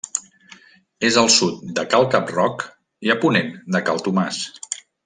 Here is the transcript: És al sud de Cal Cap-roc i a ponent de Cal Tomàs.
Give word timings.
És 1.09 1.19
al 1.23 1.29
sud 1.35 1.61
de 1.81 1.85
Cal 1.93 2.07
Cap-roc 2.17 2.67
i 3.09 3.17
a 3.17 3.21
ponent 3.27 3.57
de 3.77 3.87
Cal 3.91 4.07
Tomàs. 4.09 4.43